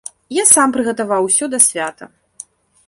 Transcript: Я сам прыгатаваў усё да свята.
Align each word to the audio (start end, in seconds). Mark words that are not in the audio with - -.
Я 0.35 0.45
сам 0.51 0.73
прыгатаваў 0.77 1.21
усё 1.29 1.45
да 1.55 1.59
свята. 1.67 2.05